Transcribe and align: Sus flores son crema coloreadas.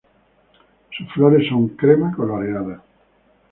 Sus 0.97 1.07
flores 1.13 1.47
son 1.47 1.75
crema 1.77 2.11
coloreadas. 2.15 2.81